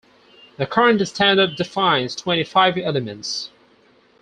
The 0.57 0.65
current 0.65 1.07
standard 1.07 1.57
defines 1.57 2.15
twenty-five 2.15 2.75
elements. 2.75 3.51